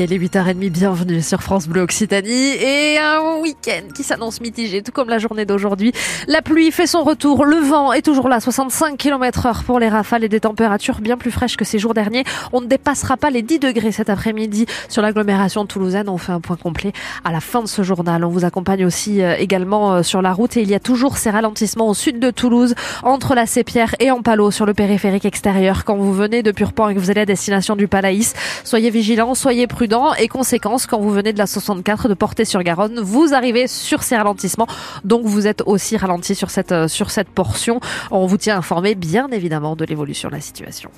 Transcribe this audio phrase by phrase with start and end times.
[0.00, 4.92] est les 8h30, bienvenue sur France Bleu Occitanie et un week-end qui s'annonce mitigé, tout
[4.92, 5.92] comme la journée d'aujourd'hui.
[6.28, 9.88] La pluie fait son retour, le vent est toujours là, 65 km heure pour les
[9.88, 12.22] rafales et des températures bien plus fraîches que ces jours derniers.
[12.52, 16.08] On ne dépassera pas les 10 degrés cet après-midi sur l'agglomération toulousaine.
[16.08, 16.92] On fait un point complet
[17.24, 18.24] à la fin de ce journal.
[18.24, 21.16] On vous accompagne aussi euh, également euh, sur la route et il y a toujours
[21.16, 25.24] ces ralentissements au sud de Toulouse, entre la Sépierre et en Palo sur le périphérique
[25.24, 25.84] extérieur.
[25.84, 29.34] Quand vous venez de Purpan et que vous allez à destination du Palaïs, soyez vigilants,
[29.34, 29.87] soyez prudents
[30.18, 34.02] et conséquence, quand vous venez de la 64 de porter sur garonne vous arrivez sur
[34.02, 34.66] ces ralentissements.
[35.04, 37.80] Donc vous êtes aussi ralenti sur cette, euh, sur cette portion.
[38.10, 40.90] On vous tient informé bien évidemment de l'évolution de la situation.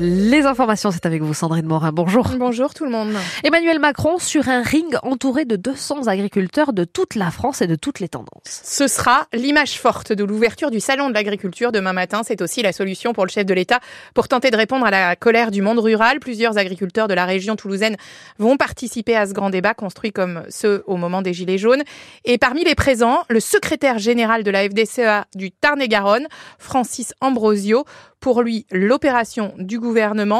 [0.00, 1.90] Les informations, c'est avec vous, Sandrine Morin.
[1.90, 2.28] Bonjour.
[2.38, 3.14] Bonjour tout le monde.
[3.42, 7.74] Emmanuel Macron sur un ring entouré de 200 agriculteurs de toute la France et de
[7.74, 8.28] toutes les tendances.
[8.44, 12.20] Ce sera l'image forte de l'ouverture du Salon de l'agriculture demain matin.
[12.24, 13.80] C'est aussi la solution pour le chef de l'État
[14.14, 16.20] pour tenter de répondre à la colère du monde rural.
[16.20, 17.96] Plusieurs agriculteurs de la région toulousaine
[18.38, 21.82] vont participer à ce grand débat construit comme ceux au moment des Gilets jaunes.
[22.24, 26.28] Et parmi les présents, le secrétaire général de la FDCA du Tarn-et-Garonne,
[26.60, 27.84] Francis Ambrosio,
[28.20, 29.87] pour lui, l'opération du gouvernement,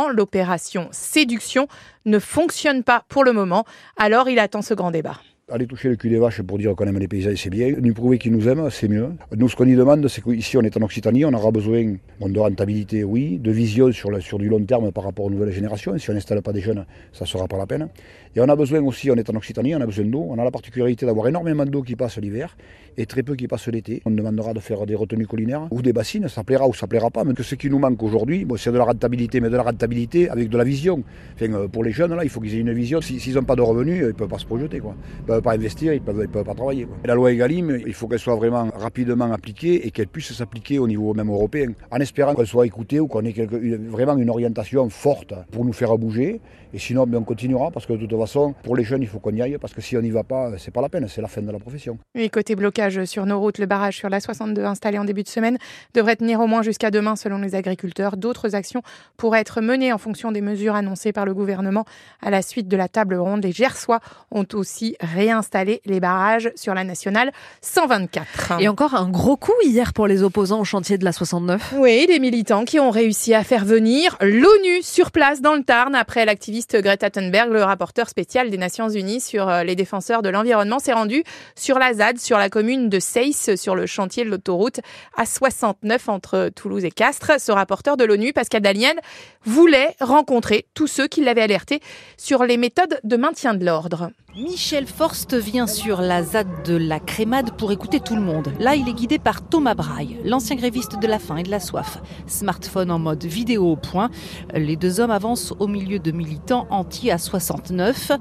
[0.08, 1.68] l'opération séduction,
[2.04, 3.64] ne fonctionne pas pour le moment.
[3.96, 5.18] Alors il attend ce grand débat.
[5.50, 7.72] Aller toucher le cul des vaches pour dire qu'on aime les paysans, c'est bien.
[7.80, 9.08] Nous prouver qu'ils nous aiment, c'est mieux.
[9.34, 12.38] Nous, ce qu'on y demande, c'est qu'ici, on est en Occitanie, on aura besoin de
[12.38, 15.96] rentabilité, oui, de vision sur, du long terme par rapport aux nouvelles générations.
[15.96, 17.88] Si on n'installe pas des jeunes, ça ne sera pas la peine.
[18.36, 20.26] Et on a besoin aussi, on est en Occitanie, on a besoin d'eau.
[20.28, 22.54] On a la particularité d'avoir énormément d'eau qui passe l'hiver
[22.98, 24.02] et très peu qui passe l'été.
[24.04, 27.10] On demandera de faire des retenues collinaires ou des bassines, ça plaira ou ça plaira
[27.10, 27.24] pas.
[27.24, 30.28] Mais que ce qui nous manque aujourd'hui, c'est de la rentabilité, mais de la rentabilité
[30.28, 31.02] avec de la vision.
[31.41, 33.00] Euh, pour les jeunes, là, il faut qu'ils aient une vision.
[33.00, 34.80] S'ils n'ont pas de revenus, ils ne peuvent pas se projeter.
[34.80, 34.94] Quoi.
[35.28, 36.84] Ne peuvent pas investir, ils ne peuvent, peuvent, pas travailler.
[36.84, 36.97] Quoi.
[37.05, 40.89] la loi Egalim, il faut qu'elle soit vraiment rapidement appliquée et qu'elle puisse s'appliquer au
[40.89, 43.56] niveau même européen, en espérant qu'elle soit écoutée ou qu'on ait quelque,
[43.89, 46.41] vraiment une orientation forte pour nous faire bouger.
[46.75, 49.34] Et sinon, on continuera parce que de toute façon, pour les jeunes, il faut qu'on
[49.34, 51.28] y aille parce que si on n'y va pas, c'est pas la peine, c'est la
[51.28, 51.98] fin de la profession.
[52.14, 55.28] Et côté blocage sur nos routes, le barrage sur la 62 installé en début de
[55.28, 55.56] semaine
[55.94, 58.19] devrait tenir au moins jusqu'à demain selon les agriculteurs.
[58.19, 58.82] D'autres actions
[59.16, 61.87] pourraient être menées en fonction des mesures annoncées par le gouvernement
[62.21, 63.44] à la suite de la table ronde.
[63.44, 64.00] Les Gersois
[64.31, 64.97] ont aussi
[65.28, 68.61] réinstallé les barrages sur la nationale 124.
[68.61, 71.75] Et encore un gros coup hier pour les opposants au chantier de la 69.
[71.77, 75.94] Oui, des militants qui ont réussi à faire venir l'ONU sur place dans le Tarn
[75.94, 80.28] après l'activité Greta Thunberg, le rapporteur spécial des Nations Unies sur euh, les défenseurs de
[80.28, 81.25] l'environnement, s'est rendu
[81.55, 84.81] sur la ZAD, sur la commune de Seyss, sur le chantier de l'autoroute
[85.19, 87.39] A69 entre Toulouse et Castres.
[87.39, 88.99] Ce rapporteur de l'ONU, Pascal Dalienne,
[89.45, 91.81] voulait rencontrer tous ceux qui l'avaient alerté
[92.16, 94.10] sur les méthodes de maintien de l'ordre.
[94.38, 98.53] Michel Forst vient sur la ZAD de la Crémade pour écouter tout le monde.
[98.60, 101.59] Là, il est guidé par Thomas Braille, l'ancien gréviste de la faim et de la
[101.59, 101.99] soif.
[102.28, 104.10] Smartphone en mode vidéo au point.
[104.54, 108.12] Les deux hommes avancent au milieu de militants anti à 69.
[108.12, 108.19] Honte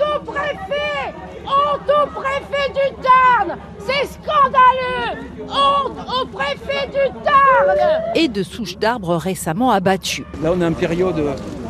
[0.00, 1.12] au préfet
[1.44, 7.76] Honte au préfet du Tarn C'est scandaleux Honte au préfet du Tarn
[8.14, 10.24] Et de souches d'arbres récemment abattues.
[10.42, 11.18] Là, on est en période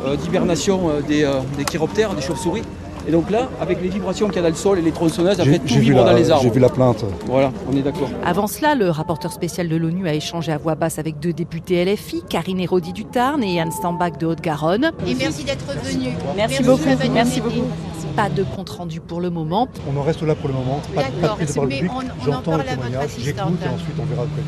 [0.05, 2.63] euh, d'hibernation euh, des, euh, des chiroptères, des chauves-souris.
[3.07, 5.37] Et donc là, avec les vibrations qu'il y a dans le sol et les tronçonneuses,
[5.37, 6.43] ça fait tout vibre dans les arbres.
[6.43, 7.03] J'ai vu la plainte.
[7.25, 8.09] Voilà, on est d'accord.
[8.25, 11.83] Avant cela, le rapporteur spécial de l'ONU a échangé à voix basse avec deux députés
[11.83, 14.91] LFI, Karine Hérodi du Tarn et Yann Stambach de Haute-Garonne.
[15.07, 16.09] Et merci d'être venu.
[16.35, 16.83] Merci, beaucoup.
[17.13, 17.67] Merci beaucoup.
[18.15, 19.67] Pas de compte rendu pour le moment.
[19.91, 20.79] On en reste là pour le moment.
[20.93, 21.91] Pas, pas de prise de parole publique.
[22.23, 24.41] J'entends le témoignage, j'écoute et ensuite on verra après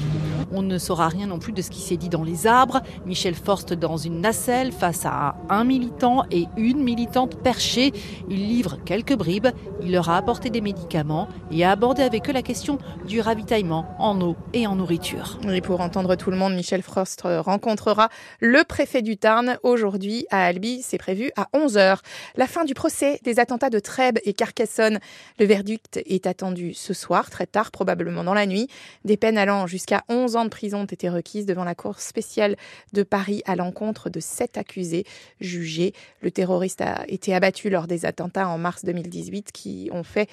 [0.56, 2.82] on ne saura rien non plus de ce qui s'est dit dans les arbres.
[3.06, 7.92] Michel Forst dans une nacelle face à un militant et une militante perchée.
[8.30, 9.48] Il livre quelques bribes,
[9.82, 13.86] il leur a apporté des médicaments et a abordé avec eux la question du ravitaillement
[14.00, 15.40] en eau et en nourriture.
[15.52, 20.46] Et pour entendre tout le monde, Michel Frost rencontrera le préfet du Tarn aujourd'hui à
[20.46, 20.82] Albi.
[20.82, 21.98] C'est prévu à 11h.
[22.38, 25.00] La fin du procès des attentats de Trèbes et Carcassonne.
[25.38, 28.70] Le verdict est attendu ce soir, très tard, probablement dans la nuit.
[29.04, 32.56] Des peines allant jusqu'à 11 ans de prison ont été requises devant la Cour spéciale
[32.94, 35.06] de Paris à l'encontre de sept accusés
[35.40, 35.94] jugés.
[36.22, 40.30] Le terroriste a été abattu lors des attentats en mars 2018 qui ont fait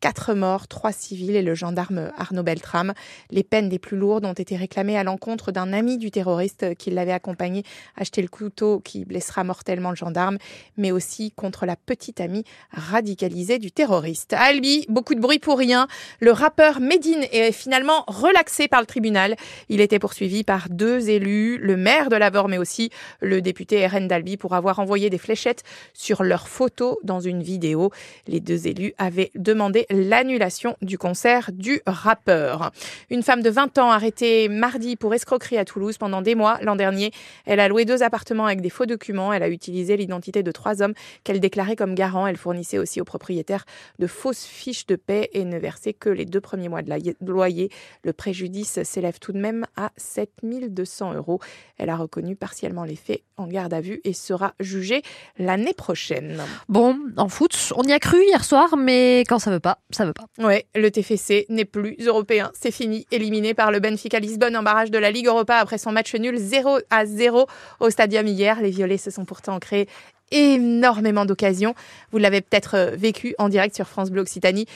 [0.00, 2.92] Quatre morts, trois civils et le gendarme Arnaud Beltrame.
[3.30, 6.90] Les peines les plus lourdes ont été réclamées à l'encontre d'un ami du terroriste qui
[6.90, 7.62] l'avait accompagné
[7.96, 10.38] acheter le couteau qui blessera mortellement le gendarme,
[10.76, 14.32] mais aussi contre la petite amie radicalisée du terroriste.
[14.32, 15.88] À Albi, beaucoup de bruit pour rien.
[16.20, 19.36] Le rappeur Medine est finalement relaxé par le tribunal.
[19.68, 22.90] Il était poursuivi par deux élus, le maire de Lavore, mais aussi
[23.20, 25.62] le député RN d'Albi pour avoir envoyé des fléchettes
[25.92, 27.90] sur leurs photos dans une vidéo.
[28.26, 32.70] Les deux élus avaient demandé l'annulation du concert du rappeur.
[33.10, 36.76] Une femme de 20 ans arrêtée mardi pour escroquerie à Toulouse pendant des mois l'an
[36.76, 37.12] dernier.
[37.46, 39.32] Elle a loué deux appartements avec des faux documents.
[39.32, 40.94] Elle a utilisé l'identité de trois hommes
[41.24, 42.26] qu'elle déclarait comme garants.
[42.26, 43.64] Elle fournissait aussi aux propriétaires
[43.98, 46.90] de fausses fiches de paix et ne versait que les deux premiers mois de
[47.26, 47.70] loyer.
[48.02, 51.40] Le préjudice s'élève tout de même à 7200 euros.
[51.78, 55.02] Elle a reconnu partiellement les faits en garde à vue et sera jugée
[55.38, 56.42] l'année prochaine.
[56.68, 60.04] Bon, en foot, on y a cru hier soir, mais quand ça veut pas, ça
[60.04, 60.24] veut pas.
[60.38, 62.50] Ouais, le TFC n'est plus européen.
[62.54, 65.92] C'est fini, éliminé par le Benfica Lisbonne en barrage de la Ligue Europa après son
[65.92, 67.46] match nul 0 à 0
[67.80, 68.60] au stadium hier.
[68.60, 69.88] Les Violets se sont pourtant créés
[70.30, 71.74] énormément d'occasions.
[72.10, 74.66] Vous l'avez peut-être euh, vécu en direct sur France Bleu Occitanie.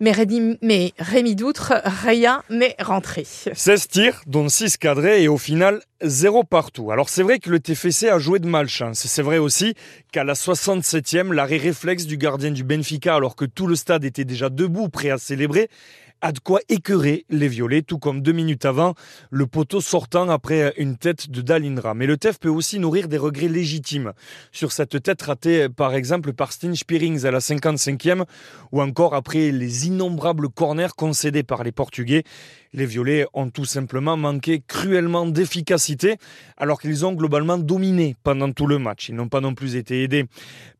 [0.00, 3.24] Mais Rémi, Doutre, rien n'est rentré.
[3.24, 6.90] 16 tirs, dont 6 cadrés et au final 0 partout.
[6.90, 9.06] Alors c'est vrai que le TFC a joué de malchance.
[9.06, 9.74] C'est vrai aussi
[10.12, 14.24] qu'à la 67e, l'arrêt réflexe du gardien du Benfica, alors que tout le stade était
[14.24, 15.68] déjà debout, prêt à célébrer,
[16.20, 18.94] a de quoi écœurer les violets, tout comme deux minutes avant,
[19.30, 21.94] le poteau sortant après une tête de Dalindra.
[21.94, 24.12] Mais le TEF peut aussi nourrir des regrets légitimes
[24.52, 28.24] sur cette tête ratée par exemple par Steen Spierings à la 55e
[28.72, 32.24] ou encore après les innombrables corners concédés par les Portugais.
[32.72, 36.16] Les violets ont tout simplement manqué cruellement d'efficacité
[36.56, 39.08] alors qu'ils ont globalement dominé pendant tout le match.
[39.08, 40.26] Ils n'ont pas non plus été aidés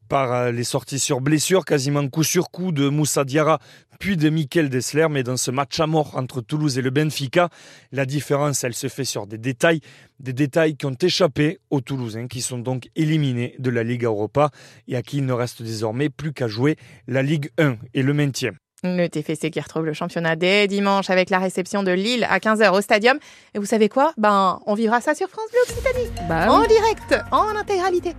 [0.08, 3.58] par euh, les sorties sur blessure, quasiment coup sur coup de Moussa Diarra,
[3.98, 5.06] puis de Mikel Dessler.
[5.10, 7.48] Mais dans ce match à mort entre Toulouse et le Benfica,
[7.92, 9.80] la différence, elle se fait sur des détails,
[10.20, 14.50] des détails qui ont échappé aux Toulousains, qui sont donc éliminés de la Ligue Europa
[14.88, 18.14] et à qui il ne reste désormais plus qu'à jouer la Ligue 1 et le
[18.14, 18.52] maintien.
[18.94, 22.70] Le TFC qui retrouve le championnat dès dimanche avec la réception de Lille à 15h
[22.70, 23.18] au stadium.
[23.54, 24.12] Et vous savez quoi?
[24.16, 26.10] Ben, on vivra ça sur France Bleu Occitanie.
[26.28, 28.14] Bah en direct, en intégralité.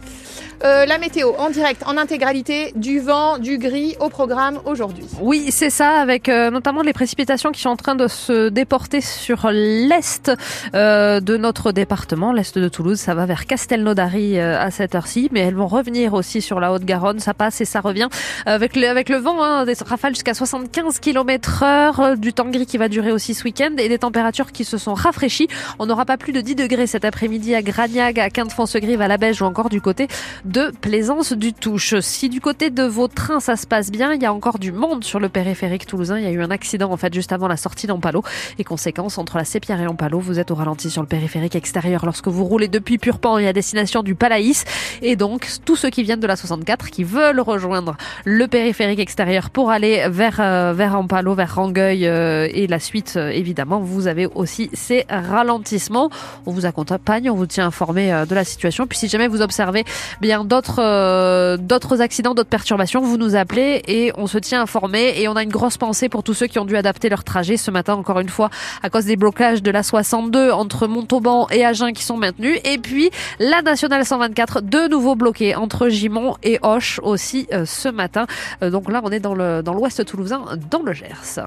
[0.63, 5.05] Euh, la météo en direct, en intégralité, du vent, du gris au programme aujourd'hui.
[5.21, 9.01] Oui, c'est ça, avec euh, notamment les précipitations qui sont en train de se déporter
[9.01, 10.31] sur l'est
[10.73, 12.99] euh, de notre département, l'est de Toulouse.
[12.99, 17.19] Ça va vers Castelnaudary à cette heure-ci, mais elles vont revenir aussi sur la Haute-Garonne.
[17.19, 18.09] Ça passe et ça revient
[18.45, 22.65] avec le, avec le vent, hein, des rafales jusqu'à 75 km heure, du temps gris
[22.65, 25.47] qui va durer aussi ce week-end et des températures qui se sont rafraîchies.
[25.77, 29.17] On n'aura pas plus de 10 degrés cet après-midi à Gragnag, à Quinte-Foncegrive, à la
[29.17, 30.07] Beige ou encore du côté
[30.45, 31.99] de Plaisance du Touche.
[31.99, 34.71] Si du côté de vos trains ça se passe bien, il y a encore du
[34.71, 36.17] monde sur le périphérique toulousain.
[36.17, 38.23] Il y a eu un accident en fait juste avant la sortie d'Ampalo
[38.57, 42.03] et conséquence entre la Sépierre et Ampalo, vous êtes au ralenti sur le périphérique extérieur
[42.03, 44.65] lorsque vous roulez depuis Purpan et à destination du Palaïs
[45.03, 47.95] et donc tous ceux qui viennent de la 64 qui veulent rejoindre
[48.25, 53.15] le périphérique extérieur pour aller vers euh, vers Ampalo, vers Rangueil euh, et la suite
[53.17, 56.09] euh, évidemment, vous avez aussi ces ralentissements.
[56.45, 58.87] On vous accompagne, on vous tient informé de la situation.
[58.87, 59.83] Puis si jamais vous observez
[60.21, 65.27] bien d'autres d'autres accidents, d'autres perturbations, vous nous appelez et on se tient informé et
[65.27, 67.71] on a une grosse pensée pour tous ceux qui ont dû adapter leur trajet ce
[67.71, 68.49] matin encore une fois
[68.83, 72.77] à cause des blocages de la 62 entre Montauban et Agen qui sont maintenus et
[72.77, 78.25] puis la nationale 124 de nouveau bloquée entre Gimont et Hoche aussi ce matin.
[78.61, 81.39] Donc là on est dans le dans l'ouest toulousain dans le Gers.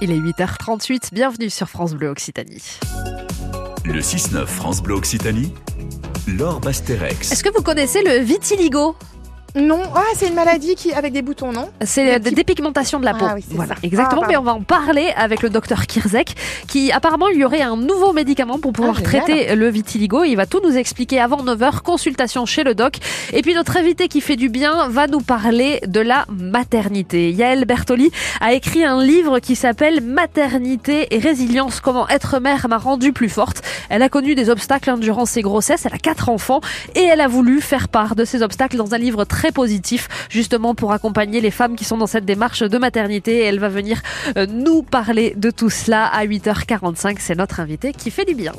[0.00, 2.78] Il est 8h38, bienvenue sur France Bleu Occitanie.
[3.84, 5.54] Le 6-9 France Bleu Occitanie,
[6.26, 7.32] Laure Basterex.
[7.32, 8.96] Est-ce que vous connaissez le vitiligo?
[9.56, 13.14] Non, ah, c'est une maladie qui avec des boutons, non C'est des dépigmentations de la
[13.14, 13.24] peau.
[13.26, 14.22] Ah, oui, voilà, exactement.
[14.24, 16.34] Ah, mais on va en parler avec le docteur Kirzek,
[16.68, 20.24] qui apparemment il y aurait un nouveau médicament pour pouvoir traiter le vitiligo.
[20.24, 22.98] Il va tout nous expliquer avant 9h, consultation chez le doc.
[23.32, 27.30] Et puis notre invité qui fait du bien va nous parler de la maternité.
[27.30, 28.10] Yael Bertoli
[28.40, 33.30] a écrit un livre qui s'appelle Maternité et résilience, comment être mère m'a rendue plus
[33.30, 33.62] forte.
[33.88, 36.60] Elle a connu des obstacles durant ses grossesses, elle a quatre enfants
[36.94, 40.74] et elle a voulu faire part de ces obstacles dans un livre très positif justement
[40.74, 43.44] pour accompagner les femmes qui sont dans cette démarche de maternité.
[43.44, 44.02] elle va venir
[44.36, 47.16] euh, nous parler de tout cela à 8h45.
[47.18, 48.52] C'est notre invité qui fait du bien.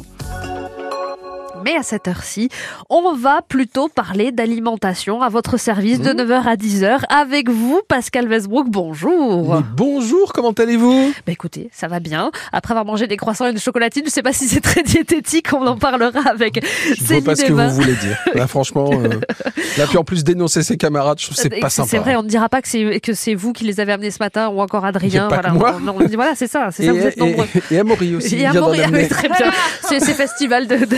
[1.64, 2.50] Mais à cette heure-ci,
[2.90, 6.48] on va plutôt parler d'alimentation à votre service de 9h mmh.
[6.48, 8.68] à 10h avec vous, Pascal Westbrook.
[8.70, 9.62] Bonjour.
[9.76, 11.14] bonjour, comment allez-vous?
[11.26, 12.32] Bah Écoutez, ça va bien.
[12.52, 14.84] Après avoir mangé des croissants et une chocolatine, je ne sais pas si c'est très
[14.84, 18.18] diététique, on en parlera avec Je ne vois pas ce que vous voulez dire.
[18.34, 19.20] Là, franchement, euh,
[19.78, 21.90] là, puis en plus dénouer ses camarades, je trouve que c'est pas sympa.
[21.90, 24.12] C'est vrai, on ne dira pas que c'est, que c'est vous qui les avez amenés
[24.12, 25.28] ce matin ou encore Adrien.
[25.28, 25.80] Voilà, moi.
[25.88, 27.46] On, dit, voilà, c'est ça, c'est ça, vous êtes nombreux.
[27.72, 28.36] Et, et Amaury aussi.
[28.36, 29.52] Et Amaury, ah très bien.
[29.82, 30.96] c'est, festival de, de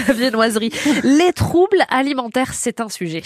[0.49, 0.71] viennoiserie
[1.03, 3.23] les troubles alimentaires, c'est un sujet.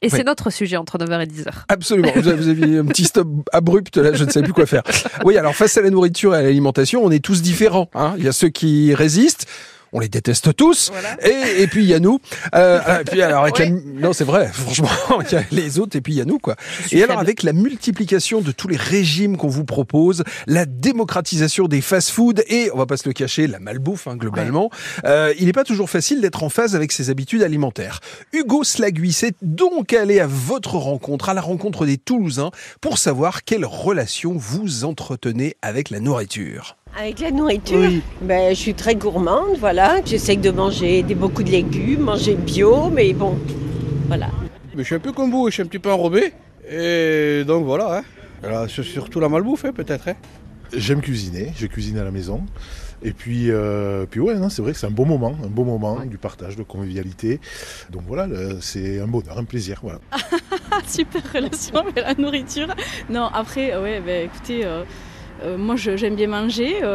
[0.00, 1.48] Et c'est notre sujet entre 9h et 10h.
[1.68, 2.12] Absolument.
[2.14, 4.82] Vous avez un petit stop abrupt là, je ne sais plus quoi faire.
[5.24, 7.90] Oui, alors face à la nourriture et à l'alimentation, on est tous différents.
[7.94, 8.14] Hein.
[8.16, 9.46] Il y a ceux qui résistent.
[9.92, 10.92] On les déteste tous.
[11.22, 12.20] Et, et puis il y a nous.
[12.54, 14.88] Euh, et puis alors avec la- non c'est vrai, franchement,
[15.30, 16.56] il y a les autres et puis il y a nous quoi.
[16.92, 21.80] Et alors avec la multiplication de tous les régimes qu'on vous propose, la démocratisation des
[21.80, 24.70] fast-foods et on va pas se le cacher, la malbouffe hein, globalement,
[25.04, 28.00] euh, il n'est pas toujours facile d'être en phase avec ses habitudes alimentaires.
[28.32, 33.44] Hugo Slagui s'est donc allé à votre rencontre, à la rencontre des Toulousains, pour savoir
[33.44, 36.76] quelle relation vous entretenez avec la nourriture.
[36.98, 37.90] Avec la nourriture,
[38.22, 39.77] ben, je suis très gourmande, voilà.
[40.04, 43.38] J'essaye de manger des, beaucoup de légumes, manger bio, mais bon,
[44.08, 44.28] voilà.
[44.74, 46.32] Mais je suis un peu comme vous, je suis un petit peu enrobé.
[46.70, 48.02] Et donc voilà, hein.
[48.42, 50.08] Alors, c'est surtout la malbouffe hein, peut-être.
[50.08, 50.14] hein.
[50.72, 52.42] J'aime cuisiner, je cuisine à la maison.
[53.02, 55.62] Et puis, euh, puis ouais, non, c'est vrai que c'est un bon moment, un beau
[55.64, 57.40] moment du partage, de convivialité.
[57.90, 59.78] Donc voilà, le- c'est un bonheur, un plaisir.
[59.82, 60.00] Voilà.
[60.88, 62.66] Super relation avec la nourriture.
[63.08, 64.82] Non, après, ouais, bah, écoutez, euh,
[65.44, 66.82] euh, moi je- j'aime bien manger.
[66.82, 66.86] euh,